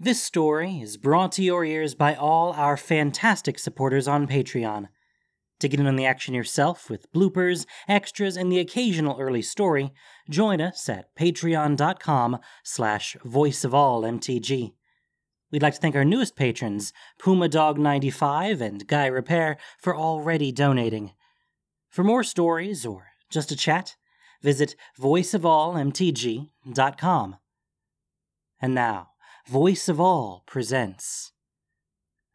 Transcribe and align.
This 0.00 0.22
story 0.22 0.80
is 0.80 0.96
brought 0.96 1.32
to 1.32 1.42
your 1.42 1.64
ears 1.64 1.96
by 1.96 2.14
all 2.14 2.52
our 2.52 2.76
fantastic 2.76 3.58
supporters 3.58 4.06
on 4.06 4.28
Patreon. 4.28 4.86
To 5.58 5.68
get 5.68 5.80
in 5.80 5.88
on 5.88 5.96
the 5.96 6.06
action 6.06 6.34
yourself 6.34 6.88
with 6.88 7.12
bloopers, 7.12 7.66
extras, 7.88 8.36
and 8.36 8.52
the 8.52 8.60
occasional 8.60 9.18
early 9.18 9.42
story, 9.42 9.92
join 10.30 10.60
us 10.60 10.88
at 10.88 11.12
patreon.com 11.16 12.38
slash 12.62 13.16
voiceofallmtg. 13.26 14.72
We'd 15.50 15.62
like 15.62 15.74
to 15.74 15.80
thank 15.80 15.96
our 15.96 16.04
newest 16.04 16.36
patrons, 16.36 16.92
PumaDog95 17.20 18.60
and 18.60 18.86
Guy 18.86 19.06
Repair, 19.06 19.56
for 19.80 19.96
already 19.96 20.52
donating. 20.52 21.10
For 21.88 22.04
more 22.04 22.22
stories 22.22 22.86
or 22.86 23.08
just 23.30 23.50
a 23.50 23.56
chat, 23.56 23.96
visit 24.44 24.76
voiceofallmtg.com. 25.00 27.36
And 28.60 28.74
now, 28.74 29.08
Voice 29.48 29.88
of 29.88 29.98
All 29.98 30.42
presents 30.46 31.32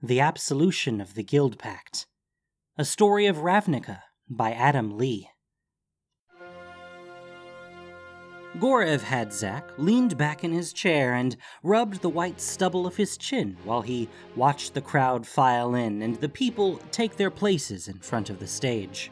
The 0.02 0.20
Absolution 0.20 0.99
of 0.99 1.13
the 1.13 1.21
Guild 1.21 1.59
Pact, 1.59 2.08
a 2.76 2.84
story 2.84 3.27
of 3.27 3.38
Ravnica 3.38 3.99
by 4.27 4.52
Adam 4.52 4.98
Lee. 4.98 5.30
Gorev 8.57 9.02
Hadzak 9.02 9.63
leaned 9.77 10.18
back 10.18 10.44
in 10.44 10.52
his 10.54 10.73
chair 10.73 11.13
and 11.13 11.38
rubbed 11.62 12.02
the 12.02 12.09
white 12.09 12.41
stubble 12.41 12.88
of 12.88 12.95
his 12.95 13.16
chin 13.16 13.57
while 13.63 13.84
he 13.84 14.09
watched 14.35 14.73
the 14.73 14.82
crowd 14.82 15.27
file 15.27 15.76
in 15.76 16.02
and 16.02 16.20
the 16.20 16.27
people 16.27 16.77
take 16.90 17.18
their 17.18 17.30
places 17.30 17.88
in 17.88 17.99
front 17.99 18.32
of 18.32 18.40
the 18.40 18.48
stage. 18.48 19.12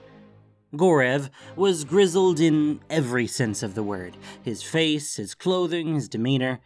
Gorev 0.75 1.29
was 1.55 1.83
grizzled 1.83 2.39
in 2.39 2.79
every 2.89 3.27
sense 3.27 3.61
of 3.61 3.75
the 3.75 3.83
word 3.83 4.17
his 4.41 4.63
face, 4.63 5.17
his 5.17 5.35
clothing, 5.35 5.93
his 5.93 6.09
demeanor. 6.09 6.61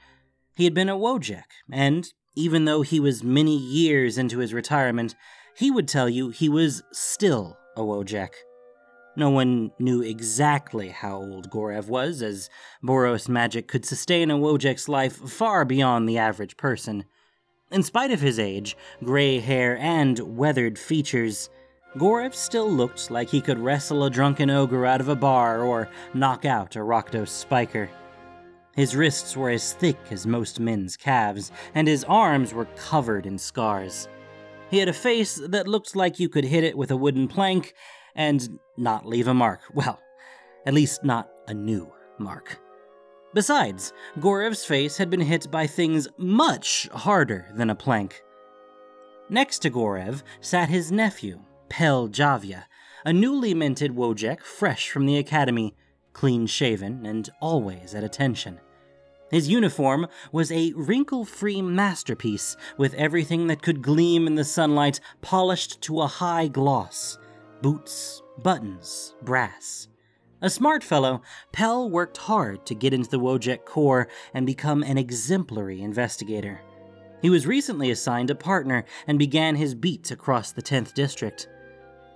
He 0.55 0.63
had 0.63 0.73
been 0.73 0.89
a 0.89 0.97
Wojek, 0.97 1.43
and 1.71 2.11
even 2.35 2.65
though 2.65 2.81
he 2.81 2.99
was 2.99 3.23
many 3.23 3.57
years 3.57 4.17
into 4.17 4.39
his 4.39 4.53
retirement, 4.53 5.15
he 5.55 5.69
would 5.69 5.87
tell 5.87 6.09
you 6.09 6.29
he 6.29 6.49
was 6.49 6.81
still 6.93 7.57
a 7.75 7.81
Wojek. 7.81 8.31
No 9.17 9.29
one 9.29 9.71
knew 9.79 10.01
exactly 10.01 10.89
how 10.89 11.17
old 11.17 11.49
Gorev 11.49 11.87
was, 11.87 12.21
as 12.21 12.49
Boros 12.83 13.29
magic 13.29 13.67
could 13.67 13.85
sustain 13.85 14.31
a 14.31 14.37
Wojek's 14.37 14.89
life 14.89 15.15
far 15.15 15.63
beyond 15.65 16.07
the 16.07 16.17
average 16.17 16.57
person. 16.57 17.05
In 17.71 17.83
spite 17.83 18.11
of 18.11 18.21
his 18.21 18.39
age, 18.39 18.77
gray 19.03 19.39
hair, 19.39 19.77
and 19.77 20.37
weathered 20.37 20.77
features, 20.77 21.49
Gorev 21.97 22.33
still 22.33 22.69
looked 22.69 23.09
like 23.09 23.29
he 23.29 23.41
could 23.41 23.59
wrestle 23.59 24.03
a 24.03 24.09
drunken 24.09 24.49
ogre 24.49 24.85
out 24.85 25.01
of 25.01 25.07
a 25.07 25.15
bar 25.15 25.61
or 25.61 25.89
knock 26.13 26.43
out 26.43 26.75
a 26.75 26.79
Rakdos 26.79 27.29
spiker. 27.29 27.89
His 28.75 28.95
wrists 28.95 29.37
were 29.37 29.49
as 29.49 29.71
thick 29.71 29.97
as 30.11 30.27
most 30.27 30.59
men's 30.59 30.97
calves, 30.97 31.51
and 31.73 31.87
his 31.87 32.03
arms 32.03 32.53
were 32.53 32.65
covered 32.75 33.25
in 33.25 33.37
scars. 33.37 34.09
He 34.69 34.79
had 34.79 34.89
a 34.89 34.93
face 34.93 35.35
that 35.47 35.67
looked 35.67 35.95
like 35.95 36.19
you 36.19 36.27
could 36.27 36.43
hit 36.43 36.65
it 36.65 36.77
with 36.77 36.91
a 36.91 36.97
wooden 36.97 37.29
plank 37.29 37.73
and 38.15 38.59
not 38.75 39.05
leave 39.05 39.27
a 39.27 39.33
mark. 39.33 39.61
Well, 39.73 39.99
at 40.65 40.73
least 40.73 41.03
not 41.03 41.29
a 41.47 41.53
new 41.53 41.91
mark. 42.17 42.59
Besides, 43.33 43.93
Gorev's 44.19 44.65
face 44.65 44.97
had 44.97 45.09
been 45.09 45.21
hit 45.21 45.49
by 45.51 45.67
things 45.67 46.07
much 46.17 46.89
harder 46.91 47.47
than 47.53 47.69
a 47.69 47.75
plank. 47.75 48.23
Next 49.29 49.59
to 49.59 49.69
Gorev 49.69 50.23
sat 50.41 50.69
his 50.69 50.91
nephew, 50.91 51.41
Pel 51.69 52.09
Javia, 52.09 52.63
a 53.05 53.13
newly 53.13 53.53
minted 53.53 53.95
Wojek 53.95 54.41
fresh 54.41 54.89
from 54.89 55.05
the 55.05 55.17
academy, 55.17 55.75
clean 56.13 56.47
shaven 56.47 57.05
and 57.05 57.29
always 57.41 57.93
at 57.93 58.03
attention. 58.03 58.59
His 59.31 59.49
uniform 59.49 60.07
was 60.31 60.51
a 60.51 60.73
wrinkle 60.75 61.25
free 61.25 61.61
masterpiece 61.61 62.55
with 62.77 62.93
everything 62.93 63.47
that 63.47 63.61
could 63.61 63.81
gleam 63.81 64.27
in 64.27 64.35
the 64.35 64.43
sunlight 64.43 64.99
polished 65.21 65.81
to 65.81 66.01
a 66.01 66.07
high 66.07 66.47
gloss 66.47 67.17
boots, 67.61 68.21
buttons, 68.43 69.15
brass. 69.23 69.87
A 70.41 70.49
smart 70.49 70.83
fellow, 70.83 71.23
Pell 71.51 71.89
worked 71.89 72.17
hard 72.17 72.65
to 72.67 72.75
get 72.75 72.93
into 72.93 73.09
the 73.09 73.19
Wojek 73.19 73.65
Corps 73.65 74.07
and 74.35 74.45
become 74.45 74.83
an 74.83 74.99
exemplary 74.99 75.81
investigator. 75.81 76.61
He 77.21 77.31
was 77.31 77.47
recently 77.47 77.89
assigned 77.89 78.29
a 78.29 78.35
partner 78.35 78.85
and 79.07 79.17
began 79.17 79.55
his 79.55 79.73
beat 79.73 80.11
across 80.11 80.51
the 80.51 80.61
10th 80.61 80.93
district. 80.93 81.47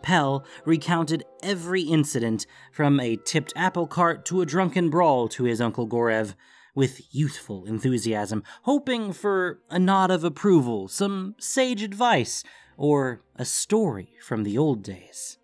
Pell 0.04 0.46
recounted 0.66 1.24
every 1.42 1.82
incident, 1.82 2.46
from 2.72 3.00
a 3.00 3.16
tipped 3.16 3.54
apple 3.56 3.88
cart 3.88 4.26
to 4.26 4.42
a 4.42 4.46
drunken 4.46 4.92
brawl 4.92 5.28
to 5.30 5.46
his 5.46 5.60
Uncle 5.60 5.88
Gorev, 5.88 6.36
with 6.80 7.14
youthful 7.14 7.66
enthusiasm, 7.66 8.42
hoping 8.62 9.12
for 9.12 9.60
a 9.70 9.78
nod 9.78 10.10
of 10.10 10.24
approval, 10.24 10.88
some 10.88 11.36
sage 11.38 11.84
advice, 11.84 12.42
or 12.78 13.22
a 13.36 13.44
story 13.44 14.14
from 14.22 14.44
the 14.44 14.58
old 14.58 14.82
days. 14.82 15.38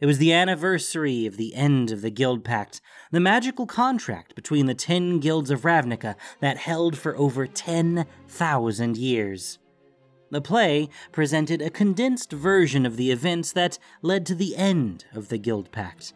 It 0.00 0.06
was 0.06 0.16
the 0.16 0.32
anniversary 0.32 1.26
of 1.26 1.36
the 1.36 1.54
end 1.54 1.90
of 1.90 2.00
the 2.00 2.10
Guild 2.10 2.44
Pact, 2.44 2.80
the 3.10 3.20
magical 3.20 3.66
contract 3.66 4.34
between 4.34 4.64
the 4.64 4.74
ten 4.74 5.20
guilds 5.20 5.50
of 5.50 5.66
Ravnica 5.66 6.14
that 6.40 6.56
held 6.56 6.96
for 6.96 7.14
over 7.18 7.46
10,000 7.46 8.96
years. 8.96 9.58
The 10.30 10.40
play 10.40 10.88
presented 11.12 11.60
a 11.60 11.68
condensed 11.68 12.32
version 12.32 12.86
of 12.86 12.96
the 12.96 13.10
events 13.10 13.52
that 13.52 13.78
led 14.00 14.24
to 14.24 14.34
the 14.34 14.56
end 14.56 15.04
of 15.12 15.28
the 15.28 15.36
Guild 15.36 15.70
Pact. 15.72 16.14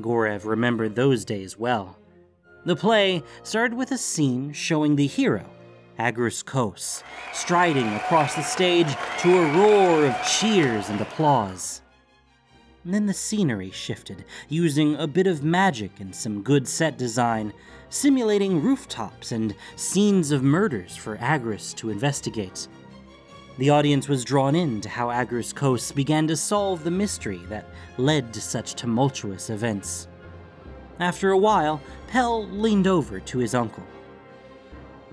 Gorev 0.00 0.44
remembered 0.44 0.94
those 0.94 1.24
days 1.24 1.58
well. 1.58 1.98
The 2.64 2.76
play 2.76 3.22
started 3.42 3.76
with 3.76 3.92
a 3.92 3.98
scene 3.98 4.52
showing 4.52 4.96
the 4.96 5.06
hero, 5.06 5.48
Agrus 5.98 6.42
Kos, 6.44 7.02
striding 7.32 7.86
across 7.94 8.34
the 8.34 8.42
stage 8.42 8.94
to 9.20 9.38
a 9.38 9.52
roar 9.52 10.06
of 10.06 10.22
cheers 10.26 10.88
and 10.88 11.00
applause. 11.00 11.82
And 12.84 12.92
then 12.94 13.06
the 13.06 13.14
scenery 13.14 13.70
shifted, 13.70 14.24
using 14.48 14.96
a 14.96 15.06
bit 15.06 15.26
of 15.26 15.44
magic 15.44 16.00
and 16.00 16.14
some 16.14 16.42
good 16.42 16.66
set 16.66 16.98
design, 16.98 17.52
simulating 17.90 18.62
rooftops 18.62 19.32
and 19.32 19.54
scenes 19.76 20.30
of 20.30 20.42
murders 20.42 20.96
for 20.96 21.16
Agrus 21.18 21.74
to 21.74 21.90
investigate. 21.90 22.68
The 23.58 23.70
audience 23.70 24.08
was 24.08 24.24
drawn 24.24 24.54
in 24.54 24.80
to 24.82 24.88
how 24.88 25.10
Agrus 25.10 25.52
Kos 25.52 25.90
began 25.90 26.28
to 26.28 26.36
solve 26.36 26.84
the 26.84 26.90
mystery 26.90 27.40
that 27.48 27.66
led 27.96 28.32
to 28.34 28.40
such 28.40 28.74
tumultuous 28.74 29.50
events. 29.50 30.06
After 31.00 31.30
a 31.30 31.38
while, 31.38 31.80
Pell 32.08 32.46
leaned 32.46 32.86
over 32.86 33.20
to 33.20 33.38
his 33.38 33.54
uncle. 33.54 33.84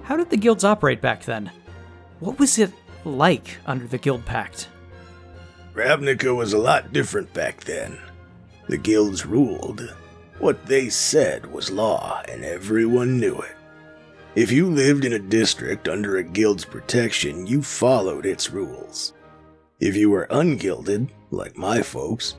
How 0.04 0.18
did 0.18 0.30
the 0.30 0.38
guilds 0.38 0.64
operate 0.64 1.02
back 1.02 1.24
then? 1.24 1.52
What 2.20 2.40
was 2.40 2.58
it 2.58 2.72
like 3.04 3.58
under 3.66 3.88
the 3.88 3.98
Guild 3.98 4.26
Pact? 4.26 4.70
Ravnica 5.74 6.36
was 6.36 6.54
a 6.54 6.58
lot 6.58 6.94
different 6.94 7.34
back 7.34 7.64
then. 7.64 7.98
The 8.68 8.78
guilds 8.78 9.26
ruled. 9.26 9.94
What 10.40 10.66
they 10.66 10.90
said 10.90 11.52
was 11.52 11.72
law, 11.72 12.22
and 12.28 12.44
everyone 12.44 13.20
knew 13.20 13.38
it. 13.40 13.56
If 14.36 14.52
you 14.52 14.70
lived 14.70 15.06
in 15.06 15.14
a 15.14 15.20
district 15.20 15.88
under 15.88 16.18
a 16.18 16.24
guild's 16.24 16.66
protection, 16.66 17.48
you 17.48 17.62
followed 17.62 18.26
its 18.26 18.52
rules. 18.52 19.14
If 19.80 19.96
you 19.96 20.10
were 20.10 20.28
ungilded, 20.30 21.10
like 21.32 21.58
my 21.58 21.82
folks, 21.82 22.36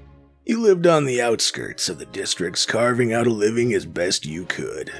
you 0.46 0.60
lived 0.60 0.86
on 0.86 1.04
the 1.04 1.20
outskirts 1.20 1.88
of 1.88 1.98
the 1.98 2.06
districts, 2.06 2.64
carving 2.64 3.12
out 3.12 3.26
a 3.26 3.30
living 3.30 3.74
as 3.74 3.84
best 3.84 4.24
you 4.24 4.44
could. 4.44 4.92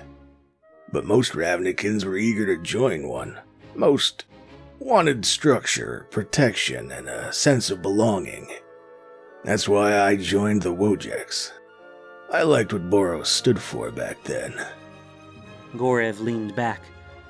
But 0.91 1.07
most 1.07 1.33
Ravnicans 1.33 2.05
were 2.05 2.17
eager 2.17 2.45
to 2.47 2.61
join 2.61 3.07
one. 3.07 3.39
Most 3.77 4.25
wanted 4.81 5.25
structure, 5.25 6.09
protection, 6.11 6.91
and 6.91 7.09
a 7.09 7.33
sense 7.33 7.71
of 7.71 7.81
belonging. 7.81 8.49
That's 9.45 9.69
why 9.69 10.01
I 10.01 10.17
joined 10.17 10.63
the 10.63 10.75
Wojeks. 10.75 11.53
I 12.33 12.43
liked 12.43 12.73
what 12.73 12.91
Boros 12.91 13.27
stood 13.27 13.61
for 13.61 13.93
back 13.93 14.23
then. 14.25 14.53
Gorev 15.77 16.19
leaned 16.19 16.57
back. 16.57 16.83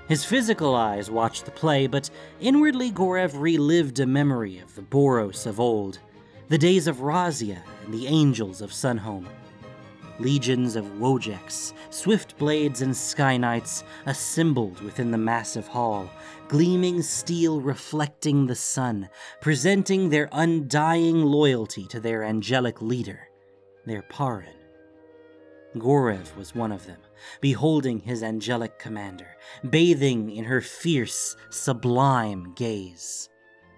His 0.09 0.25
physical 0.25 0.75
eyes 0.75 1.11
watched 1.11 1.45
the 1.45 1.51
play, 1.51 1.87
but 1.87 2.09
inwardly 2.41 2.91
Gorev 2.91 3.39
relived 3.39 4.01
a 4.01 4.07
memory 4.07 4.59
of 4.59 4.75
the 4.75 4.83
Boros 4.83 5.47
of 5.47 5.61
old, 5.61 5.99
the 6.49 6.59
days 6.59 6.87
of 6.87 6.99
Razia 6.99 7.61
and 7.85 7.93
the 7.93 8.07
angels 8.07 8.61
of 8.61 8.71
Sunhome. 8.71 9.27
Legions 10.19 10.77
of 10.77 10.85
Wojeks, 10.99 11.73
swift 11.91 12.39
blades, 12.39 12.83
and 12.83 12.97
sky 12.97 13.37
knights 13.37 13.85
assembled 14.07 14.81
within 14.81 15.11
the 15.11 15.19
massive 15.19 15.67
hall, 15.67 16.09
gleaming 16.49 17.03
steel 17.03 17.61
reflecting 17.61 18.47
the 18.47 18.55
sun, 18.55 19.09
presenting 19.41 20.09
their 20.09 20.29
undying 20.33 21.23
loyalty 21.23 21.85
to 21.89 22.01
their 22.01 22.23
angelic 22.23 22.81
leader, 22.81 23.29
their 23.85 24.03
Parun. 24.03 24.55
Gorev 25.77 26.35
was 26.37 26.55
one 26.55 26.73
of 26.73 26.87
them, 26.87 27.01
beholding 27.41 27.99
his 27.99 28.23
angelic 28.23 28.79
commander, 28.79 29.37
bathing 29.69 30.31
in 30.31 30.45
her 30.45 30.63
fierce, 30.63 31.37
sublime 31.51 32.55
gaze. 32.55 33.29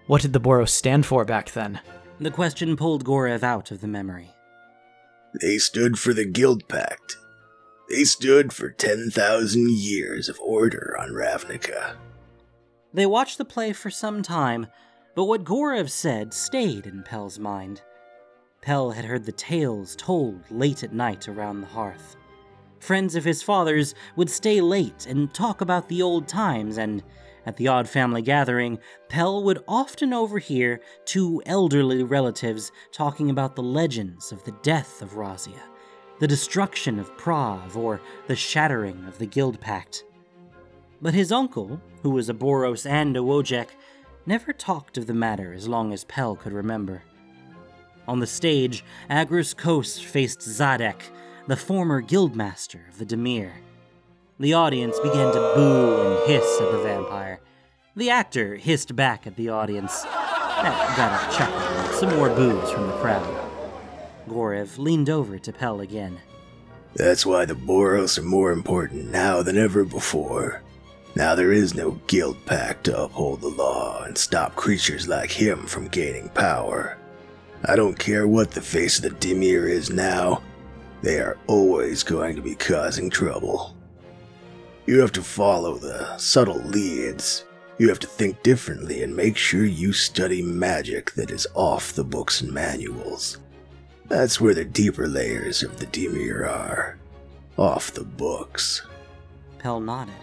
What 0.07 0.21
did 0.21 0.31
the 0.31 0.39
Boros 0.39 0.69
stand 0.69 1.05
for 1.05 1.25
back 1.25 1.51
then? 1.51 1.81
The 2.21 2.31
question 2.31 2.75
pulled 2.75 3.05
Gorev 3.05 3.43
out 3.43 3.71
of 3.71 3.79
the 3.79 3.87
memory. 3.87 4.35
They 5.39 5.57
stood 5.57 5.97
for 5.97 6.13
the 6.13 6.25
Guild 6.25 6.67
Pact. 6.67 7.15
They 7.89 8.03
stood 8.03 8.51
for 8.51 8.71
10,000 8.71 9.69
years 9.71 10.27
of 10.27 10.39
order 10.41 10.97
on 10.99 11.11
Ravnica. 11.11 11.95
They 12.93 13.05
watched 13.05 13.37
the 13.37 13.45
play 13.45 13.71
for 13.71 13.89
some 13.89 14.21
time, 14.21 14.67
but 15.15 15.25
what 15.25 15.45
Gorev 15.45 15.89
said 15.89 16.33
stayed 16.33 16.85
in 16.85 17.03
Pell's 17.03 17.39
mind. 17.39 17.81
Pell 18.61 18.91
had 18.91 19.05
heard 19.05 19.25
the 19.25 19.31
tales 19.31 19.95
told 19.95 20.43
late 20.51 20.83
at 20.83 20.93
night 20.93 21.29
around 21.29 21.61
the 21.61 21.67
hearth. 21.67 22.17
Friends 22.79 23.15
of 23.15 23.23
his 23.23 23.41
father's 23.41 23.95
would 24.17 24.29
stay 24.29 24.59
late 24.59 25.05
and 25.05 25.33
talk 25.33 25.61
about 25.61 25.87
the 25.87 26.01
old 26.01 26.27
times, 26.27 26.77
and 26.77 27.01
at 27.45 27.57
the 27.57 27.67
odd 27.67 27.87
family 27.87 28.21
gathering, 28.21 28.79
Pell 29.07 29.43
would 29.43 29.63
often 29.67 30.13
overhear 30.13 30.81
two 31.05 31.41
elderly 31.45 32.03
relatives 32.03 32.71
talking 32.91 33.29
about 33.29 33.55
the 33.55 33.63
legends 33.63 34.31
of 34.31 34.43
the 34.43 34.55
death 34.63 35.01
of 35.01 35.13
Razia, 35.13 35.61
the 36.19 36.27
destruction 36.27 36.99
of 36.99 37.15
Prahv, 37.17 37.75
or 37.75 38.01
the 38.27 38.35
shattering 38.35 39.05
of 39.05 39.17
the 39.17 39.25
Guild 39.25 39.59
Pact. 39.59 40.03
But 41.01 41.13
his 41.13 41.31
uncle, 41.31 41.81
who 42.03 42.09
was 42.09 42.29
a 42.29 42.33
Boros 42.33 42.89
and 42.89 43.15
a 43.15 43.21
Wojek, 43.21 43.69
never 44.25 44.53
talked 44.53 44.97
of 44.97 45.07
the 45.07 45.13
matter 45.13 45.53
as 45.53 45.67
long 45.67 45.93
as 45.93 46.03
Pell 46.03 46.35
could 46.35 46.53
remember. 46.53 47.03
On 48.07 48.19
the 48.19 48.27
stage, 48.27 48.83
Agrus 49.09 49.53
Kos 49.55 49.99
faced 49.99 50.39
Szadek, 50.39 51.01
the 51.47 51.55
former 51.55 52.01
guildmaster 52.01 52.87
of 52.89 52.97
the 52.97 53.05
Dimir. 53.05 53.51
The 54.41 54.53
audience 54.53 54.97
began 54.99 55.33
to 55.33 55.51
boo 55.53 55.99
and 56.01 56.29
hiss 56.29 56.61
at 56.61 56.71
the 56.71 56.81
vampire. 56.81 57.41
The 57.97 58.09
actor 58.09 58.55
hissed 58.55 58.95
back 58.95 59.27
at 59.27 59.35
the 59.35 59.49
audience. 59.49 60.03
That 60.03 60.93
got 60.95 61.29
a 61.29 61.37
chuckle 61.37 61.59
and 61.59 61.95
some 61.95 62.15
more 62.15 62.29
boos 62.29 62.71
from 62.71 62.87
the 62.87 62.93
crowd. 62.99 63.51
Gorev 64.29 64.77
leaned 64.77 65.09
over 65.09 65.39
to 65.39 65.51
Pell 65.51 65.81
again. 65.81 66.19
That's 66.95 67.25
why 67.25 67.43
the 67.43 67.53
Boros 67.53 68.17
are 68.17 68.23
more 68.23 68.53
important 68.53 69.11
now 69.11 69.43
than 69.43 69.57
ever 69.57 69.83
before. 69.83 70.61
Now 71.17 71.35
there 71.35 71.51
is 71.51 71.75
no 71.75 71.99
guild 72.07 72.45
pact 72.45 72.85
to 72.85 72.97
uphold 72.97 73.41
the 73.41 73.49
law 73.49 74.03
and 74.03 74.17
stop 74.17 74.55
creatures 74.55 75.05
like 75.05 75.31
him 75.31 75.65
from 75.65 75.89
gaining 75.89 76.29
power. 76.29 76.97
I 77.65 77.75
don't 77.75 77.99
care 77.99 78.25
what 78.25 78.51
the 78.51 78.61
face 78.61 78.99
of 78.99 79.03
the 79.03 79.09
Dimir 79.09 79.69
is 79.69 79.89
now, 79.89 80.41
they 81.01 81.19
are 81.19 81.37
always 81.47 82.03
going 82.03 82.37
to 82.37 82.41
be 82.41 82.55
causing 82.55 83.09
trouble. 83.09 83.75
You 84.89 85.01
have 85.01 85.11
to 85.11 85.21
follow 85.21 85.77
the 85.77 86.17
subtle 86.17 86.61
leads. 86.61 87.45
You 87.77 87.89
have 87.89 87.99
to 87.99 88.07
think 88.07 88.41
differently 88.41 89.03
and 89.03 89.15
make 89.15 89.37
sure 89.37 89.63
you 89.63 89.93
study 89.93 90.41
magic 90.41 91.11
that 91.11 91.29
is 91.29 91.45
off 91.53 91.93
the 91.93 92.03
books 92.03 92.41
and 92.41 92.51
manuals. 92.51 93.37
That's 94.07 94.41
where 94.41 94.55
the 94.55 94.65
deeper 94.65 95.07
layers 95.07 95.61
of 95.61 95.77
the 95.77 95.85
Dimir 95.85 96.49
are. 96.49 96.97
Off 97.55 97.91
the 97.91 98.03
books. 98.03 98.81
Pell 99.59 99.79
nodded. 99.79 100.15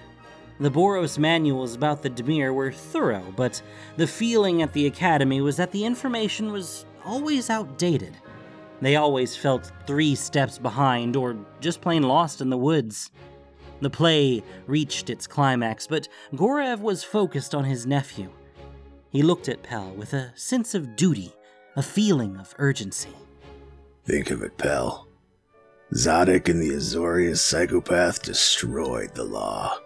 The 0.59 0.73
Boros 0.73 1.17
manuals 1.17 1.77
about 1.77 2.03
the 2.03 2.11
Dimir 2.11 2.53
were 2.53 2.73
thorough, 2.73 3.33
but 3.37 3.63
the 3.97 4.09
feeling 4.09 4.63
at 4.63 4.73
the 4.73 4.89
Academy 4.89 5.41
was 5.41 5.57
that 5.59 5.71
the 5.71 5.85
information 5.85 6.51
was 6.51 6.87
always 7.05 7.51
outdated. 7.51 8.17
They 8.81 8.97
always 8.97 9.37
felt 9.37 9.71
three 9.87 10.17
steps 10.17 10.59
behind 10.59 11.15
or 11.15 11.37
just 11.61 11.81
plain 11.81 12.03
lost 12.03 12.41
in 12.41 12.51
the 12.51 12.59
woods. 12.59 13.13
The 13.81 13.91
play 13.91 14.43
reached 14.67 15.11
its 15.11 15.27
climax, 15.27 15.87
but 15.87 16.09
Gorev 16.35 16.81
was 16.81 17.05
focused 17.05 17.55
on 17.55 17.65
his 17.65 17.87
nephew. 17.87 18.31
He 19.11 19.23
looked 19.23 19.49
at 19.49 19.63
Pel 19.63 19.91
with 19.93 20.13
a 20.13 20.33
sense 20.35 20.75
of 20.75 20.97
duty, 20.97 21.33
a 21.77 21.83
feeling 21.83 22.37
of 22.37 22.55
urgency. 22.59 23.15
Think 24.05 24.31
of 24.31 24.43
it, 24.43 24.57
pal. 24.57 25.09
Szadek 25.93 26.49
and 26.49 26.61
the 26.61 26.71
Azorius 26.71 27.39
psychopath 27.39 28.23
destroyed 28.23 29.15
the 29.15 29.25
law. 29.25 29.79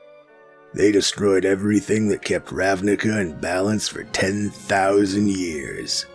They 0.72 0.92
destroyed 0.92 1.44
everything 1.44 2.08
that 2.08 2.22
kept 2.22 2.50
Ravnica 2.50 3.20
in 3.20 3.40
balance 3.40 3.88
for 3.88 4.04
10,000 4.04 5.28
years. 5.28 6.06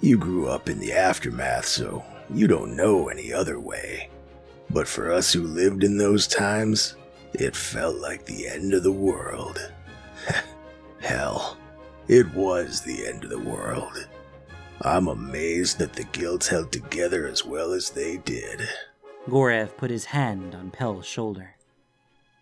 You 0.00 0.18
grew 0.18 0.48
up 0.48 0.68
in 0.68 0.80
the 0.80 0.92
aftermath, 0.92 1.66
so 1.66 2.04
you 2.28 2.46
don't 2.46 2.76
know 2.76 3.08
any 3.08 3.32
other 3.32 3.60
way. 3.60 4.10
But 4.70 4.88
for 4.88 5.12
us 5.12 5.32
who 5.32 5.42
lived 5.42 5.84
in 5.84 5.96
those 5.96 6.26
times, 6.26 6.96
it 7.32 7.54
felt 7.54 7.96
like 7.96 8.24
the 8.24 8.48
end 8.48 8.74
of 8.74 8.82
the 8.82 8.92
world. 8.92 9.72
Hell, 11.00 11.56
it 12.08 12.32
was 12.34 12.80
the 12.80 13.06
end 13.06 13.24
of 13.24 13.30
the 13.30 13.38
world. 13.38 14.08
I'm 14.82 15.08
amazed 15.08 15.78
that 15.78 15.94
the 15.94 16.04
guilds 16.04 16.48
held 16.48 16.70
together 16.70 17.26
as 17.26 17.44
well 17.44 17.72
as 17.72 17.90
they 17.90 18.18
did. 18.18 18.68
Gorev 19.28 19.76
put 19.76 19.90
his 19.90 20.06
hand 20.06 20.54
on 20.54 20.70
Pell's 20.70 21.06
shoulder. 21.06 21.56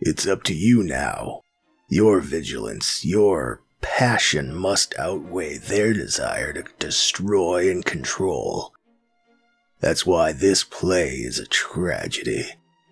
It's 0.01 0.27
up 0.27 0.43
to 0.45 0.55
you 0.55 0.83
now. 0.83 1.41
Your 1.89 2.21
vigilance, 2.21 3.05
your 3.05 3.63
passion 3.81 4.55
must 4.55 4.99
outweigh 4.99 5.57
their 5.57 5.93
desire 5.93 6.53
to 6.53 6.65
destroy 6.79 7.71
and 7.71 7.85
control. 7.85 8.74
That's 9.85 10.07
why 10.07 10.33
this 10.33 10.65
play 10.65 11.11
is 11.11 11.39
a 11.39 11.47
tragedy. 11.47 12.47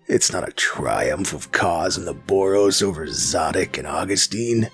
It's 0.07 0.31
not 0.31 0.47
a 0.47 0.51
triumph 0.51 1.33
of 1.33 1.51
Kos 1.51 1.97
and 1.97 2.05
the 2.05 2.13
Boros 2.13 2.83
over 2.83 3.07
Szadek 3.07 3.79
and 3.79 3.87
Augustin. 3.87 4.69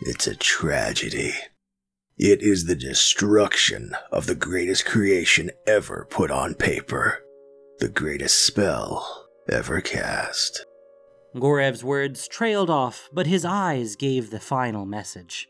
It's 0.00 0.26
a 0.26 0.34
tragedy. 0.34 1.34
It 2.18 2.42
is 2.42 2.64
the 2.64 2.74
destruction 2.74 3.94
of 4.10 4.26
the 4.26 4.34
greatest 4.34 4.86
creation 4.86 5.52
ever 5.64 6.04
put 6.10 6.32
on 6.32 6.54
paper, 6.54 7.22
the 7.78 7.88
greatest 7.88 8.44
spell 8.44 9.28
ever 9.48 9.80
cast. 9.80 10.66
Gorev's 11.36 11.84
words 11.84 12.26
trailed 12.26 12.70
off, 12.70 13.08
but 13.12 13.28
his 13.28 13.44
eyes 13.44 13.94
gave 13.94 14.30
the 14.30 14.40
final 14.40 14.84
message. 14.84 15.46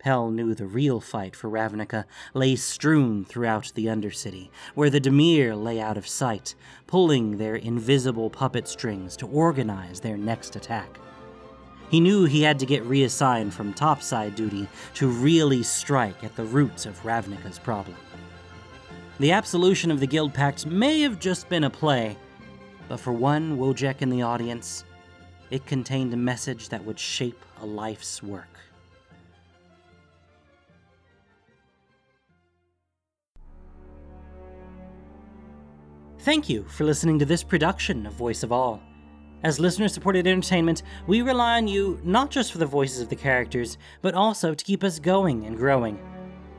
Pel 0.00 0.30
knew 0.30 0.54
the 0.54 0.66
real 0.66 0.98
fight 0.98 1.36
for 1.36 1.50
Ravnica 1.50 2.06
lay 2.32 2.56
strewn 2.56 3.24
throughout 3.24 3.70
the 3.74 3.84
Undercity, 3.84 4.48
where 4.74 4.88
the 4.88 5.00
Dimir 5.00 5.54
lay 5.54 5.78
out 5.78 5.98
of 5.98 6.08
sight, 6.08 6.54
pulling 6.86 7.36
their 7.36 7.54
invisible 7.54 8.30
puppet 8.30 8.66
strings 8.66 9.14
to 9.18 9.26
organize 9.26 10.00
their 10.00 10.16
next 10.16 10.56
attack. 10.56 10.98
He 11.90 12.00
knew 12.00 12.24
he 12.24 12.42
had 12.42 12.58
to 12.60 12.66
get 12.66 12.82
reassigned 12.84 13.52
from 13.52 13.74
topside 13.74 14.36
duty 14.36 14.68
to 14.94 15.08
really 15.08 15.62
strike 15.62 16.24
at 16.24 16.34
the 16.34 16.44
roots 16.44 16.86
of 16.86 17.02
Ravnica's 17.02 17.58
problem. 17.58 17.96
The 19.18 19.32
absolution 19.32 19.90
of 19.90 20.00
the 20.00 20.06
Guild 20.06 20.32
Pact 20.32 20.64
may 20.64 21.02
have 21.02 21.20
just 21.20 21.48
been 21.50 21.64
a 21.64 21.70
play, 21.70 22.16
but 22.88 23.00
for 23.00 23.12
one 23.12 23.58
Wojek 23.58 24.00
in 24.00 24.08
the 24.08 24.22
audience, 24.22 24.84
it 25.50 25.66
contained 25.66 26.14
a 26.14 26.16
message 26.16 26.70
that 26.70 26.84
would 26.86 26.98
shape 26.98 27.44
a 27.60 27.66
life's 27.66 28.22
work. 28.22 28.48
Thank 36.22 36.50
you 36.50 36.64
for 36.64 36.84
listening 36.84 37.18
to 37.20 37.24
this 37.24 37.42
production 37.42 38.04
of 38.04 38.12
Voice 38.12 38.42
of 38.42 38.52
All. 38.52 38.82
As 39.42 39.58
listener 39.58 39.88
supported 39.88 40.26
entertainment, 40.26 40.82
we 41.06 41.22
rely 41.22 41.56
on 41.56 41.66
you 41.66 41.98
not 42.04 42.30
just 42.30 42.52
for 42.52 42.58
the 42.58 42.66
voices 42.66 43.00
of 43.00 43.08
the 43.08 43.16
characters, 43.16 43.78
but 44.02 44.12
also 44.12 44.52
to 44.52 44.64
keep 44.64 44.84
us 44.84 44.98
going 44.98 45.46
and 45.46 45.56
growing. 45.56 45.98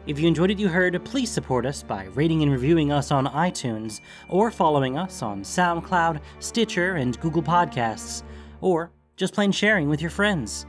If 0.08 0.18
you 0.18 0.28
enjoyed 0.28 0.50
what 0.50 0.58
you 0.58 0.68
heard, 0.68 1.00
please 1.06 1.30
support 1.30 1.68
us 1.68 1.84
by 1.84 2.06
rating 2.16 2.42
and 2.42 2.52
reviewing 2.52 2.92
us 2.92 3.12
on 3.12 3.28
iTunes, 3.28 4.02
or 4.30 4.50
following 4.50 4.98
us 4.98 5.22
on 5.22 5.44
SoundCloud, 5.44 6.22
Stitcher, 6.40 6.96
and 6.96 7.20
Google 7.20 7.44
Podcasts, 7.44 8.24
or 8.62 8.90
just 9.16 9.36
plain 9.36 9.52
sharing 9.52 9.90
with 9.90 10.02
your 10.02 10.10
friends. 10.10 10.66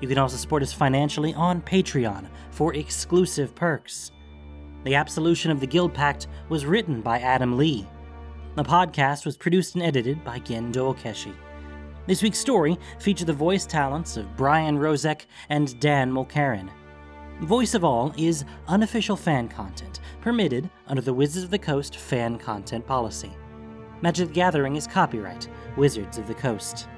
You 0.00 0.06
can 0.06 0.16
also 0.16 0.36
support 0.36 0.62
us 0.62 0.72
financially 0.72 1.34
on 1.34 1.60
Patreon 1.60 2.28
for 2.52 2.72
exclusive 2.74 3.56
perks. 3.56 4.12
The 4.84 4.94
Absolution 4.94 5.50
of 5.50 5.58
the 5.58 5.66
Guild 5.66 5.92
Pact 5.92 6.28
was 6.48 6.66
written 6.66 7.00
by 7.00 7.18
Adam 7.18 7.58
Lee. 7.58 7.84
The 8.58 8.64
podcast 8.64 9.24
was 9.24 9.36
produced 9.36 9.76
and 9.76 9.84
edited 9.84 10.24
by 10.24 10.40
Gendo 10.40 10.92
Okeshi. 10.92 11.32
This 12.08 12.24
week's 12.24 12.40
story 12.40 12.76
featured 12.98 13.28
the 13.28 13.32
voice 13.32 13.64
talents 13.64 14.16
of 14.16 14.36
Brian 14.36 14.76
Rozek 14.76 15.26
and 15.48 15.78
Dan 15.78 16.10
Mulcairn. 16.10 16.68
Voice 17.42 17.74
of 17.74 17.84
All 17.84 18.12
is 18.18 18.44
unofficial 18.66 19.14
fan 19.14 19.46
content, 19.46 20.00
permitted 20.20 20.68
under 20.88 21.00
the 21.00 21.14
Wizards 21.14 21.44
of 21.44 21.52
the 21.52 21.58
Coast 21.60 21.98
fan 21.98 22.36
content 22.36 22.84
policy. 22.84 23.30
Magic 24.02 24.26
the 24.26 24.34
Gathering 24.34 24.74
is 24.74 24.88
copyright 24.88 25.48
Wizards 25.76 26.18
of 26.18 26.26
the 26.26 26.34
Coast. 26.34 26.88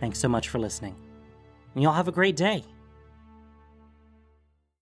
Thanks 0.00 0.18
so 0.18 0.28
much 0.28 0.48
for 0.48 0.58
listening. 0.58 0.96
And 1.76 1.84
y'all 1.84 1.92
have 1.92 2.08
a 2.08 2.10
great 2.10 2.34
day. 2.34 2.64